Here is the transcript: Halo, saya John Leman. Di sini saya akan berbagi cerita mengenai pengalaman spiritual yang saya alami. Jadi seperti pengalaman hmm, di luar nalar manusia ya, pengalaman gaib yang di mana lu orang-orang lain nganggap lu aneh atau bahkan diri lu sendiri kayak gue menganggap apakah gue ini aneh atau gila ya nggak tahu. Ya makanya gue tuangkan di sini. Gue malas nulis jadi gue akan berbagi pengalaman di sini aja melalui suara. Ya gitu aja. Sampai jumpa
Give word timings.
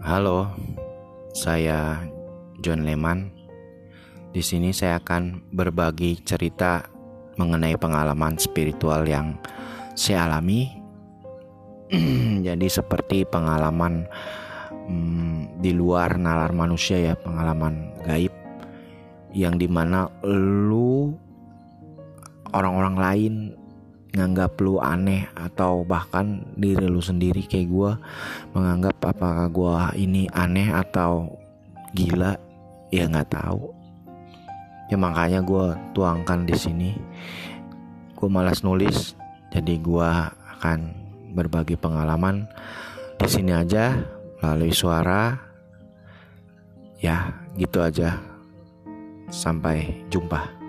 Halo, 0.00 0.48
saya 1.36 2.00
John 2.64 2.88
Leman. 2.88 3.28
Di 4.32 4.40
sini 4.40 4.72
saya 4.72 4.96
akan 4.96 5.52
berbagi 5.52 6.24
cerita 6.24 6.88
mengenai 7.36 7.76
pengalaman 7.76 8.40
spiritual 8.40 9.04
yang 9.04 9.36
saya 9.92 10.24
alami. 10.24 10.72
Jadi 12.48 12.64
seperti 12.72 13.28
pengalaman 13.28 14.08
hmm, 14.88 15.60
di 15.60 15.76
luar 15.76 16.16
nalar 16.16 16.56
manusia 16.56 16.96
ya, 16.96 17.12
pengalaman 17.20 17.92
gaib 18.08 18.32
yang 19.36 19.60
di 19.60 19.68
mana 19.68 20.08
lu 20.24 21.12
orang-orang 22.56 22.96
lain 22.96 23.34
nganggap 24.10 24.58
lu 24.58 24.82
aneh 24.82 25.30
atau 25.38 25.86
bahkan 25.86 26.42
diri 26.58 26.82
lu 26.90 26.98
sendiri 26.98 27.46
kayak 27.46 27.68
gue 27.70 27.92
menganggap 28.58 28.98
apakah 29.06 29.46
gue 29.46 29.74
ini 30.02 30.26
aneh 30.34 30.66
atau 30.70 31.38
gila 31.94 32.34
ya 32.90 33.06
nggak 33.06 33.30
tahu. 33.30 33.70
Ya 34.90 34.98
makanya 34.98 35.40
gue 35.46 35.78
tuangkan 35.94 36.42
di 36.42 36.56
sini. 36.58 36.90
Gue 38.18 38.26
malas 38.26 38.66
nulis 38.66 39.14
jadi 39.54 39.78
gue 39.78 40.10
akan 40.58 40.78
berbagi 41.30 41.78
pengalaman 41.78 42.50
di 43.14 43.28
sini 43.30 43.54
aja 43.54 43.94
melalui 44.42 44.74
suara. 44.74 45.38
Ya 46.98 47.46
gitu 47.54 47.78
aja. 47.80 48.18
Sampai 49.30 50.04
jumpa 50.10 50.59